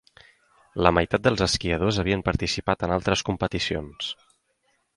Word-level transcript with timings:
La 0.85 0.91
meitat 0.97 1.21
dels 1.27 1.43
esquiadors 1.47 1.99
havien 2.03 2.25
participat 2.29 2.87
en 2.89 2.97
altres 2.99 3.25
competicions. 3.29 4.13